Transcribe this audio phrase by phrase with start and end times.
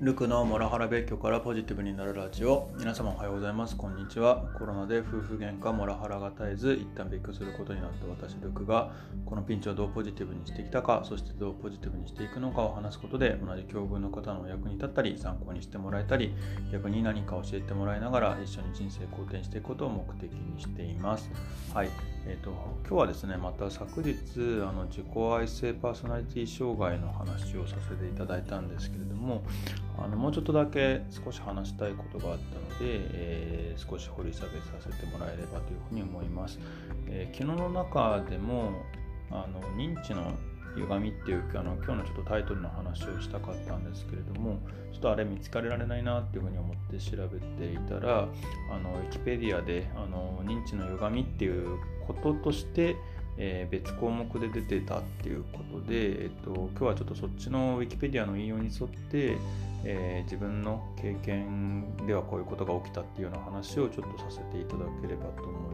[0.00, 2.70] ルクのモラハラ別居からポジティブになるラジオ。
[2.78, 3.76] 皆様おはようございます。
[3.76, 4.48] こんにちは。
[4.58, 8.92] コロナで夫婦喧嘩モラハラが絶えず一旦別居することになった私ルクが
[9.26, 16.34] このピンチをどうポジティブにしてきたかそしてどうポジティブにしていくのかを話すことで同じ境遇の方のお役に立ったり参考にしてもらえたり
[16.72, 21.30] 逆に何か教えてもらいながら一緒に人生好転していくことを目的にしています。
[21.74, 21.90] はい。
[22.26, 22.50] えーと、
[22.86, 24.14] 今日はですねまた昨日
[24.62, 29.42] あの自己愛性パーソナリティ障害の話をさせていただいたんですけれども
[29.98, 36.58] あのもうちょっとだけ少し話したいことがあったので、えー、少し掘り下げさせてもらえればというふうに思います。
[37.06, 38.72] えー、昨日の中でも
[39.30, 40.32] あの認知の
[40.76, 44.58] 歪みっていうあの今日のちょっとタイトルの話をしたかったんですけれども
[44.92, 48.28] ちょっとあれ見つかれられないなっていうふうに思って調べていたら
[48.70, 52.96] あのウィキペディアであの認知の歪みっていうこととして
[53.42, 59.38] えー、別項目で出てたっていうことで、えっと、今日はちょっとそっちのウィキペディアの引用に沿って、
[59.82, 65.69] えー、自分の経験ではこういうことが起きたっていうような話をちょっとさせていただければと思います。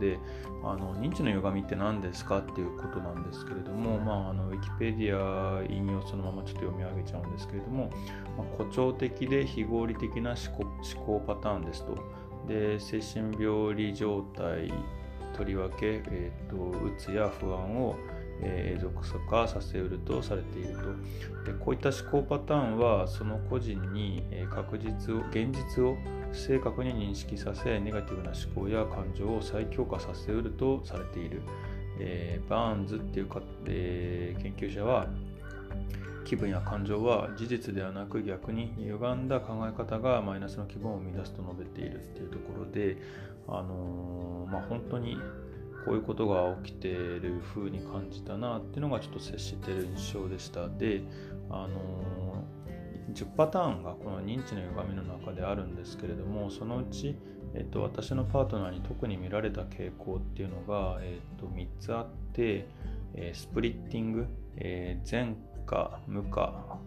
[0.00, 0.18] で、
[0.64, 7.90] あの認知の歪みって何ですかっていうことなんですけれども、まあ、あのウィキペディア引用そのままちょっと読み上げちゃうんですけれども、
[8.36, 11.96] まあ、誇張的で非合理的な思考思考パターンですと。
[12.48, 14.72] で精神病理状態
[15.36, 17.96] とりわけ、えーと、うつや不安を、
[18.42, 20.74] えー、属性化させうるとされている
[21.44, 21.52] と。
[21.52, 25.96] でこういった思考パターンはその個人に、え確実を現実を
[26.32, 31.42] 正確に認識させネガティブな思考や感情を再強化させうるとされている、
[31.98, 35.06] えー、バーンズっていうか、えー、研究者は
[36.24, 42.96] 気分や感情は事実ではなく逆に歪んだ考え方がマイナスの気分を生み出すと述べているっていうところで、
[43.48, 45.18] あのー、まあ、本当に
[45.84, 50.68] こういうことが起きてる風に感じたなっていうのがちょっと接してる印象でした。
[50.68, 51.02] で、
[51.50, 57.16] あのー、10パターンがこの認知の歪みの中であるんですけれどもそのうち、
[57.54, 62.66] えっと、私のパートナーに特に見られた傾向っていうのが、えっと、3つあって、
[63.14, 64.26] え、スプリッティング、
[64.56, 65.34] えー、前
[65.66, 66.78] か無か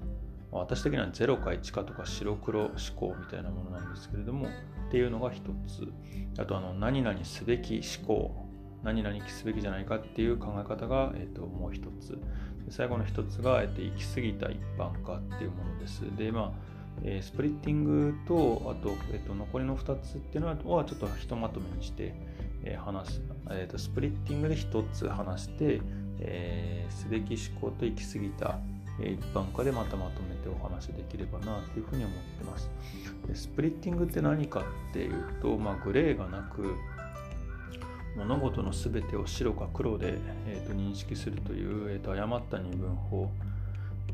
[0.51, 5.91] 私的には0か1かとか白黒思考みたいなものなんですけれどもっていうのが一つ。
[6.39, 8.44] あとあの何々すべき思考。
[8.85, 12.18] 何々すべきじゃないかっていう考え方が、えー、ともう一つ
[12.69, 22.16] 最後の一つが、えー、と行き過ぎた一般化っていうものですでまあえー、スプリッティングとあと,、えー、と残りの2つっていうのはちょっとひとまとめにして、
[22.63, 25.81] えー、話す、えーと、スプリッティングで1つ話して、
[26.19, 28.59] えー、すべき思考と行き過ぎた
[29.00, 32.69] 一般化でまたまとめてお話できればなというふうに思ってます。
[33.34, 36.75] スプリッティングって何かっていうと、まあ、グレーがなく
[38.15, 40.17] 物事の全てを白か黒で、
[40.47, 43.29] えー、と認識するという、えー、と誤った二分法、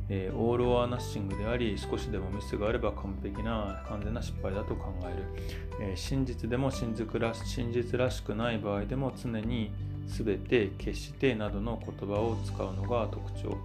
[0.10, 9.72] えー、オール・オア・ナッシングであり少しでもミスがあれば完璧な完全な失敗だと考える、えー、真実でも真実ら真実らしくない場合でも常に
[10.12, 13.58] 全て決してなどの言葉を使うのが特徴、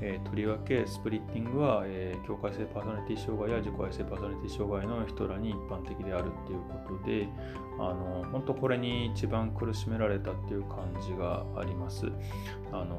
[0.00, 7.28] えー、とりわけスプリッティングは、えー、境界性パーソナリティ障害や自己愛性パーソナリティ障害の人らに一般的であるっていうことで
[7.78, 12.06] あの本当これに一番苦しめられたっていう感じがあります。
[12.72, 12.96] あの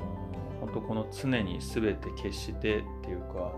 [0.59, 3.53] 本当この常に全て決してっていうか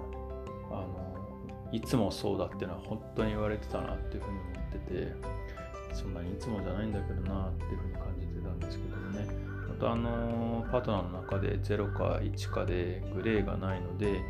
[0.72, 5.55] あのいつもそうだっていうのは本当に言われてたなっていうふうに思ってて。
[5.96, 9.28] そんなにいつもじゃないんだけどなっていうふうに感じてたんですけどもね。
[9.70, 14.22] またあのパートナーの中で0か1かでグレーがないので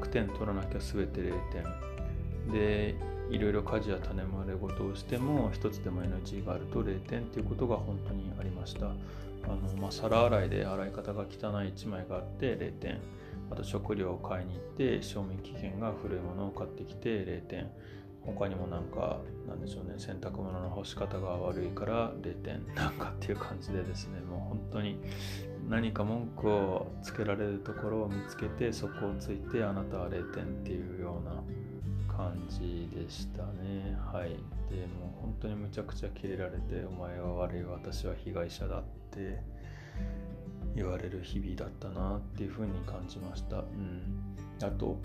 [0.00, 2.52] 100点取らなきゃ全て0点。
[2.52, 2.94] で
[3.30, 8.86] いろいろ家事や種まれ事をしても1つでも NG があると0点っていうことが本当にありました。
[8.86, 11.28] あの、まあ、皿洗いで洗い方が汚い
[11.72, 13.00] 1枚があって0点。
[13.50, 17.70] あと食料を買いに行って賞味期限が古いものを買ってきて0点。
[18.34, 24.98] 他にもなんかなんでしょうね洗濯物の干し方が悪いから0点なんかっていう感じでですねもう本当に
[25.68, 31.42] 何か文句をつけられるところを見つけてそこをついてあなたは0点っていうような
[32.14, 33.96] 感じでしたね。
[34.12, 34.30] はい。
[34.68, 39.40] でもう本当にむちゃくちゃキレられてお前は悪い私は被害者だって
[40.74, 43.58] 言われる日々だったなっていうふうに感じました。
[43.58, 44.24] うん。
[44.62, 45.00] あと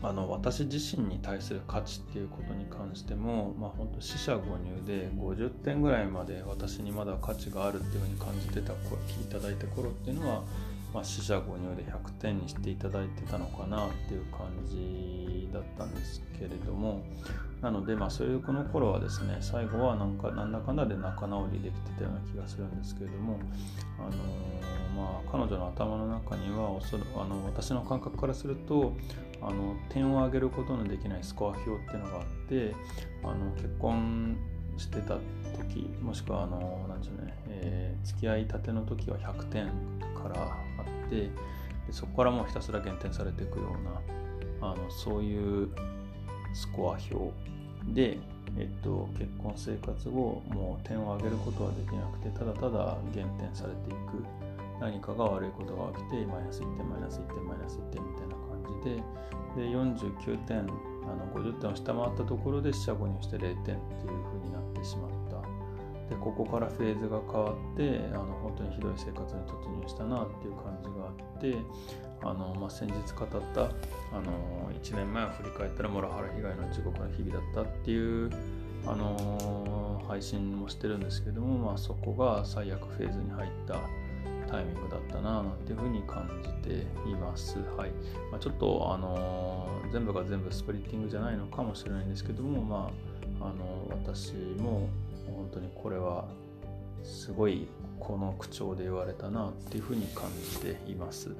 [0.00, 10.44] あの私自身に対する価値っていうことに関しても、まあ、本当死者誤入で50点ぐらいまで私にまだ価値があるっていうふうに感じてた聞いただいた頃っていうのは、
[10.92, 17.04] まあ、四捨五入で100点にしていただいてたのかなっていう感じだったんですけれども
[17.60, 23.38] なので、まあ、そういうこの頃はですね最後はなんかなんだかんだで仲直りできてたような気がするんですけれども、
[23.98, 24.14] あのー、
[24.96, 28.96] まあ、彼女の頭の中にはおそあの私の感覚からすると
[29.40, 32.74] あの点を上げることのできないスコア表っていうのがあって
[33.24, 34.36] あの結婚
[34.78, 35.18] してた
[35.56, 39.66] 時もしくはあの何でしょうね、えー、付き合いたての時は100点
[40.14, 40.56] からあ
[41.06, 41.30] ってで
[41.92, 43.76] そこからもうひたすら減点されていくよ
[44.60, 45.68] うなあのそういう
[46.54, 47.32] スコア表
[47.94, 48.18] で、
[48.58, 54.48] えっと、結婚生活後もう点を上げることはできなくてただただ減点されていく。
[54.80, 58.96] 何かが悪いことが起きてマイナス1点マイナス1点マイナス1点みたいな感じで
[59.56, 60.66] で49点
[61.12, 63.78] あの50点を下回ったところで四捨五入して0点っていう
[64.24, 65.18] 風になってしまった。
[66.08, 71.56] でここからフェーズが変わってあの本当にひどい生活に突入したなっていう感じがあって
[72.22, 78.30] あの、まあ、先日語ったあの1年前を振り返ったらモラハラ被害の地獄の日々だったっていう
[78.86, 83.74] あの配信もしてるんですけども、まあ、そこが最悪フェーズに入った
[84.50, 87.58] タイミングだったななんていうふうに感じています。
[87.76, 87.90] はい
[88.30, 92.90] まあ、ちょっと、あのー、全部が全部スプリッティングじゃないのかもしれないんですけども、ま
[93.40, 94.88] あ、あの私も
[95.26, 96.26] 本当にこれは
[97.02, 97.68] すごい
[98.00, 101.34] この口調で言われたなっていうふうに感じています。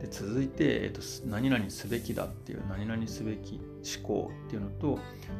[0.00, 3.60] で続いて、えっと、何々すべきだっていう何々すべき
[3.98, 4.98] 思考っていうのと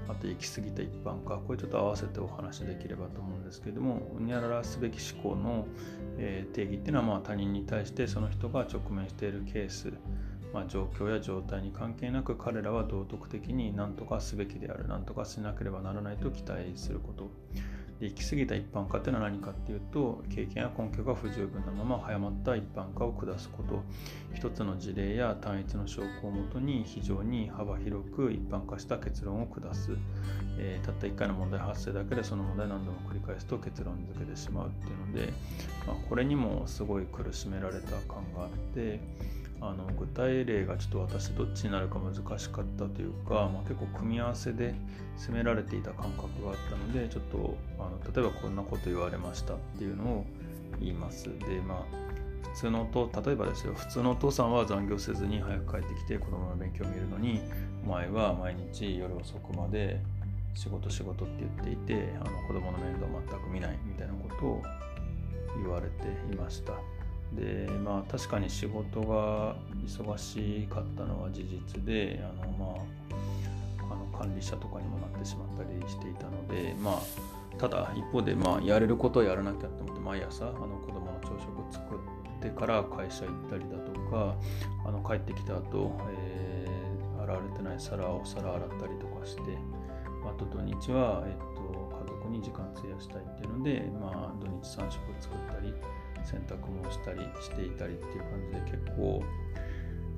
[0.08, 5.66] あと行き過ぎた一般化これちょっと合わせてお話しできればと思うんですけれどもうにゃららすべき思考の、
[6.18, 9.92] え、定義っていうのはまあ他人に対してその人が直面しているケース
[10.52, 17.30] まあ、状況や状態に関係なく彼らは道徳的に何とかすべきである何とかしなければならないと期待すること。
[18.02, 23.80] で行き過ぎた一般化っていうのは何かっていうと経験や根拠が不十分なまま早まった一般化を下すこと。
[24.34, 29.92] 一つの事例や単一の証拠をもとに非常に幅広く一般化した結論を下す、
[30.58, 35.32] えー、たった1回の問題発生だけでその問題何度も繰り返すと結論付けてしまうっていうので、
[35.86, 38.98] まあ、これにもすごい苦しめられた感があって
[39.64, 44.74] あの具体例がちょっと私どっちになるか難しかったというか、まあ、結構組み合わせで
[45.16, 50.26] 攻められていた感覚があったのでちょっとあの例えばこんなこと言われましたっていうのを
[50.80, 57.40] 言いますでまあ普通のと例えばですよ普通のお父さんは残業せずに早く帰ってきて子供の勉強を見るのに
[57.84, 60.00] お前は毎日夜遅くまで
[60.54, 64.62] 仕事仕事って言っていてあの子供の面倒全く見ないみたいなことを
[65.56, 66.74] 言われていました。
[67.34, 72.66] でまあ確かに仕事が忙しかったのは事実であのま
[73.90, 84.36] ああの管理者とかにもなってしまったりしていたのでまあただ一方でまあやれることをやらなきゃと思って毎朝あの子供の朝食作ってから会社行ったりだとか
[84.86, 89.42] あの帰ってきた後、えー、洗われてない皿を皿洗ったりとかして
[90.24, 91.62] あと土日は、えっと、
[92.00, 95.74] 家族に時間費やしたいっていうので、まあ、土日3食作ったり
[96.24, 99.22] 洗濯もしたりしていたりっていう感じで結構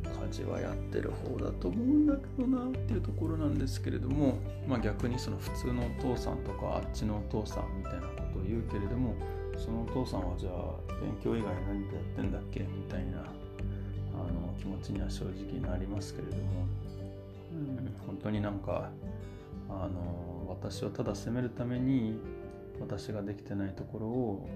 [0.05, 9.15] 家事はやってる方だと思うんだけどなっていうところなんですけれども、まあ、逆にその普通のお父さんとかあっちのお父さんみたいなことを言うけれども
[9.57, 10.53] そのお父さんはじゃあ
[11.01, 13.23] 勉強以外何かやってんだっけみたいなあ
[14.33, 16.43] の気持ちには正直なりますけれども、
[17.53, 18.91] うん、本当になんか
[19.69, 22.19] あの私をただ責めるために
[22.81, 24.49] 私ができてないところを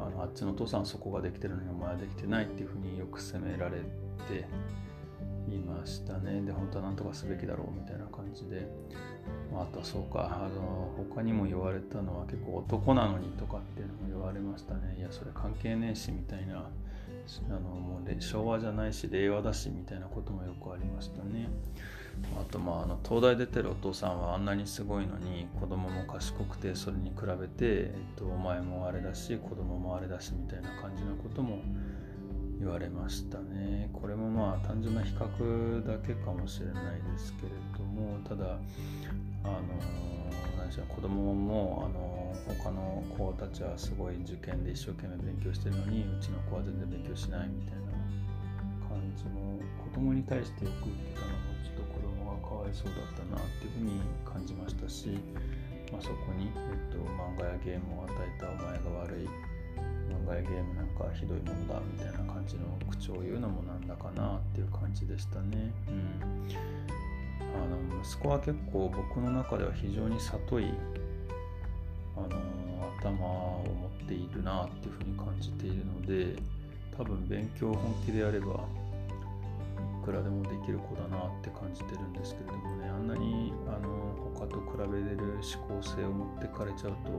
[0.00, 3.78] あのあっちのお父さんはそこができてるのにお前はできてないっていうふうによく責められ
[4.28, 4.46] て
[5.48, 6.42] いましたね。
[6.42, 8.68] で本当は何とかすべきだろうみたいな感じで、
[9.52, 10.40] まあ、とはそうか。
[10.44, 14.96] あの他にも言われたのは結構男なのにとかっていうのも言われましたね。
[14.98, 16.68] いやそれ関係ねえしみたいな。
[17.50, 21.48] あのもう昭和じゃないし令和だしみたいなこともよくありましたね。
[22.40, 31.62] あとまああの東大出てるお父さんはあんなにすごいのに子供も賢くてそれに比べて、えっと、お前もあれだし子供もあれだしみたいな感じのことも
[32.58, 33.88] 言われましたね。
[33.92, 38.58] これもまあ単純な比較だけかもしれないですけれどもただ
[39.44, 39.62] あの
[40.58, 47.82] 何でしょう子供もあの他の子たちはすごい受験で一生懸命勉強してるのにうちの子は全然勉強しないみたいな
[48.88, 51.47] 感じも子供に対してよく言ってたのもか
[52.68, 55.18] いそうだったなっていうふうに感じましたし、
[55.92, 59.28] まあ、そこに、えっと、漫画やゲームを与えたお前が悪い
[60.08, 65.72] 漫画やゲームなんかひどいものだみたいな感じの口調を言うのもなんだかなっていう感じでしたね。
[65.88, 66.48] うん、
[67.56, 70.72] あの息子は結構僕の中では非常に里い
[72.16, 72.58] あの
[73.00, 76.36] 頭を持っているなっていうふうに感じているので
[76.96, 78.64] 多分勉強本気でやれば
[80.08, 82.88] くらでもできる子だなって感じてるんですけれどもね。
[82.88, 87.12] あんなにあの他と比べれる思考性を持ってかれちゃうと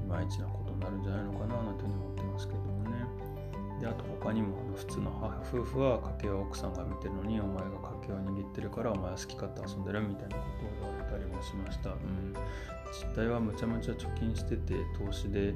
[0.00, 3.04] いまいちなことになるんじゃないのかななんていうに思ってますけどもね。
[3.78, 12.32] であと他にもあの普通の母夫婦は家計は奥さんが見てるのにお前が家計を握ってるからお前は好き勝手遊んでるみたいなことを言われたりもしました、うん、
[12.88, 15.52] 実態はむちゃむちゃ貯金してて投資で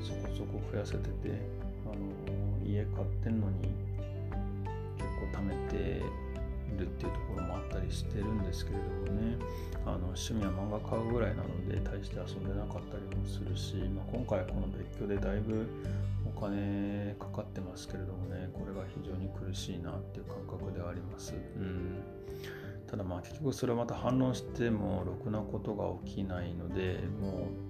[0.00, 1.36] そこそこ増やせてて
[1.84, 3.89] あの家買ってんのに
[5.20, 6.02] 結構貯めて
[6.78, 9.36] るっていうところもあったりしてるんですけれどもね
[9.84, 15.66] あの趣味は漫画買うぐらいなので大して遊んでなかったりもするし、まあ、今回この別居でだいぶ
[16.24, 21.34] お金かかってますけれどもねこれが非常に苦しいなっていう感覚ではあります。
[21.34, 22.02] うん
[22.90, 27.46] ただまあ結局それはまた反論してもろくなことが起きないのでも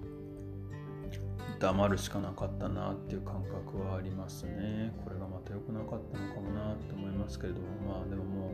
[1.61, 4.91] 黙るしかなかったなっていう感覚はありますね。
[5.03, 8.51] これがまた良くなかったのかもなって思いますけれども、まあでもも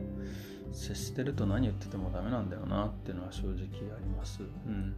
[0.70, 3.56] う接してると何言っててもダメなんだよなっていうのは正直
[3.96, 4.42] あります。
[4.42, 4.94] うん。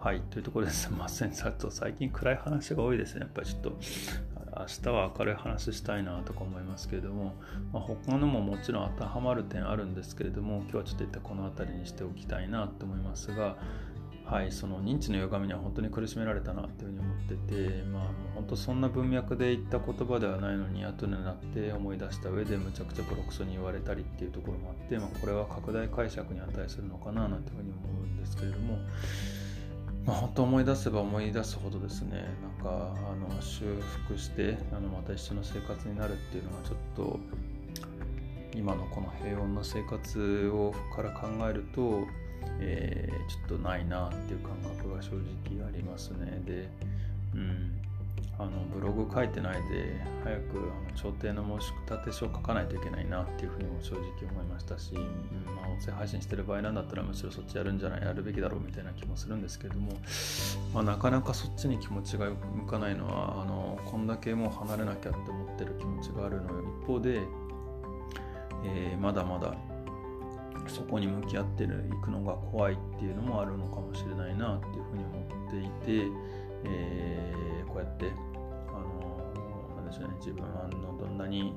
[0.00, 1.32] はい、というところですい ません。
[1.32, 3.20] さっと最近暗い話が多いですね。
[3.20, 3.72] やっぱりちょっと
[4.58, 7.34] 明日は明るい話したいなとか思いますけれども、
[7.72, 13.56] まあ、他のももちろん当てはまる点あるんですけれども今日はちょっと一旦この辺りにしておきたいなと思いますが
[14.26, 28.78] はい、その認知の歪みには本当に苦しめられたなっていうふうに思ってて、まあ、もう本当そんな文脈で言った言葉ではないのに後になって思い出した上でむちゃくちゃボロクソに言われたりっていうところもあって、まあ、これは拡大解釈に値するのかななんていうふうに思うんですけれども、
[30.04, 37.20] まあ、本当思い出せば思い出すほどですねなんかあの修復してあのまた一緒の生活になるっていうのはちょっと
[38.56, 42.06] 今のこの平穏な生活をから考えると
[42.60, 46.40] えー、ちょっとないなっていう感覚が正直ありますね。
[46.44, 46.68] で、
[47.34, 47.72] うん、
[48.38, 59.92] あのブログ書いてないで早くあの調停の申し立て書を書かないといけないなっていうふうにも正直思いましたし、うんまあ、音声配信してる場合なんだったらむしろそっちやるんじゃないやるべきだろうみたいな気もするんですけども、
[60.74, 67.20] まあ、なかなかそっちに気持ちが向かないのはあのこんだけもう離れなきゃって思ってる気持ちがあるのよ一方で、
[68.64, 69.54] えー、まだまだ
[70.68, 76.06] そこに向き合ってる行くのが怖いっていうのもあるのかもしれないなっていうふうに思っていて、
[76.64, 78.12] えー、こうやって
[78.68, 81.54] あのなんでしょうね自分はのどんなに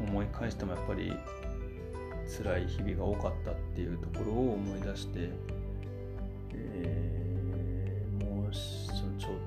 [0.00, 1.12] 思い返してもやっぱり
[2.26, 5.30] 辛い日々が多かったっていうところを思い出して、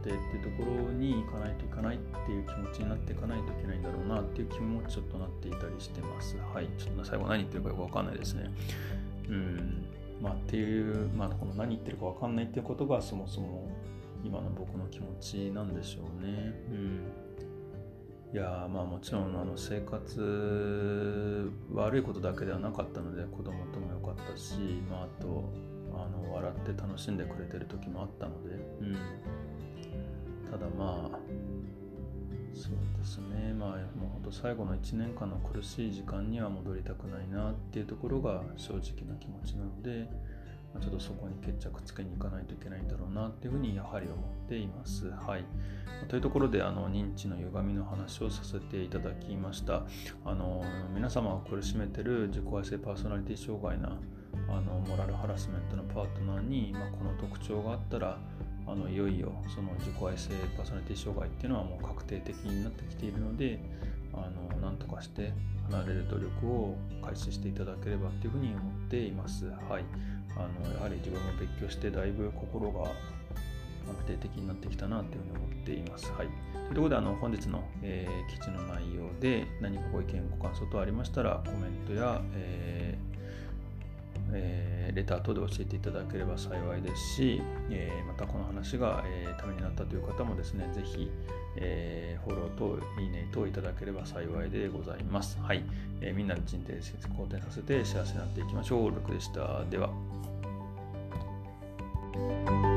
[0.04, 6.36] 調停っていうところに行かないといかないっていう気持ちになっていかないといけないんだろうなっていう気もちょっとなっていたりしてます。
[6.54, 6.68] はい。
[6.78, 8.52] ちょっと最後何言ってるかよくわかんないですね。
[9.30, 9.86] うん。
[10.22, 13.70] まあっていう、まあこの何言ってるかわかんないっていうことがそもそも
[14.24, 16.54] 今の僕の気持ちなんでしょうね。
[16.72, 17.24] うん。
[18.34, 24.56] いやまあもちろんあの生活悪いことだけではなかったので子供とも良かったし、
[24.90, 25.44] まあ、あと
[26.54, 28.94] って楽しんでくれてる時もあったので、うん、
[30.52, 31.20] ただまあ
[32.54, 33.54] そうですね。
[33.54, 40.08] まあもうほんと最後の1年間の苦しい時間には戻りたくないなっていうところが正直な気持ちなので、
[40.82, 45.10] ちょっとそこに決着つけに行かないといけないんだろうなっていうふうにやはり思っています。
[45.10, 45.46] はい、
[46.08, 49.84] というところであの認知の歪みの話をさせていただきました。
[50.26, 50.64] あの
[50.94, 53.98] 皆様を苦しめてる自己愛性パーソナリティ障害な
[54.50, 58.18] あのモラルハラスメントのパートナーに、まあ、この特徴があったら
[58.66, 63.60] あのいよいよその自己愛性パーソナリティ障害っていうのはもう確定的になってきているので
[64.14, 65.34] あの何とかして
[65.70, 69.46] 離れる努力を開始していただければっていうふうに思っています。
[69.70, 69.86] はい、
[70.36, 72.82] あのやはり自分も別居してだいぶ心が
[73.86, 76.12] 安定的になってきたなというふうに思っています。
[76.14, 83.14] はい、というころであの本日の、えー、記事の内容で何かご意見ご感想等ありましたらコメントや、えー
[84.34, 91.10] えー、レター等で教えていただければ幸いですし、えー、またこの話が、えー、ためになったという方もですね、ぜひ、
[91.58, 95.38] えー、フォローといいね等いただければ幸いでございます。
[95.40, 95.64] はい。
[96.02, 96.74] えー、みんなで人生
[97.16, 98.92] 好転させて幸せになっていきましょう。
[98.92, 99.64] ルクでした。
[99.66, 100.13] では。
[102.14, 102.73] Bye.